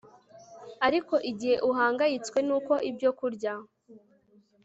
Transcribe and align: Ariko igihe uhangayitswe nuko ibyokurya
Ariko 0.87 1.15
igihe 1.31 1.55
uhangayitswe 1.69 2.37
nuko 2.47 2.73
ibyokurya 2.89 3.53